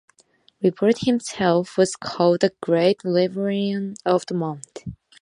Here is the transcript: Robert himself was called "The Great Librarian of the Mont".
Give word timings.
Robert 0.63 1.01
himself 1.01 1.77
was 1.77 1.95
called 1.95 2.39
"The 2.41 2.55
Great 2.59 3.05
Librarian 3.05 3.93
of 4.03 4.25
the 4.25 4.33
Mont". 4.33 4.83